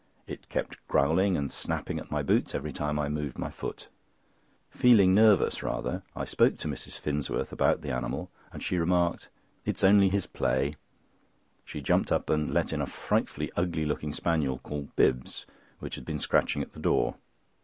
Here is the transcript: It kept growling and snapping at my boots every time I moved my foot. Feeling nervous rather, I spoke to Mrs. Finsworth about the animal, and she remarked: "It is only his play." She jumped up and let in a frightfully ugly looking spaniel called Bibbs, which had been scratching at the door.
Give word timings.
It 0.25 0.49
kept 0.49 0.77
growling 0.87 1.37
and 1.37 1.51
snapping 1.53 1.99
at 1.99 2.09
my 2.09 2.23
boots 2.23 2.55
every 2.55 2.73
time 2.73 2.97
I 2.97 3.07
moved 3.07 3.37
my 3.37 3.51
foot. 3.51 3.87
Feeling 4.71 5.13
nervous 5.13 5.61
rather, 5.61 6.01
I 6.15 6.25
spoke 6.25 6.57
to 6.57 6.67
Mrs. 6.67 6.97
Finsworth 6.99 7.51
about 7.51 7.81
the 7.83 7.91
animal, 7.91 8.31
and 8.51 8.63
she 8.63 8.79
remarked: 8.79 9.29
"It 9.63 9.75
is 9.77 9.83
only 9.83 10.09
his 10.09 10.25
play." 10.25 10.75
She 11.65 11.81
jumped 11.81 12.11
up 12.11 12.31
and 12.31 12.51
let 12.51 12.73
in 12.73 12.81
a 12.81 12.87
frightfully 12.87 13.51
ugly 13.55 13.85
looking 13.85 14.11
spaniel 14.15 14.57
called 14.57 14.95
Bibbs, 14.95 15.45
which 15.77 15.93
had 15.93 16.05
been 16.05 16.17
scratching 16.17 16.63
at 16.63 16.73
the 16.73 16.79
door. 16.79 17.17